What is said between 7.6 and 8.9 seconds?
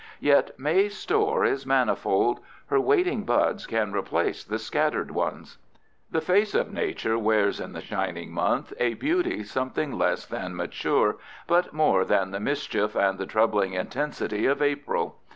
the shining month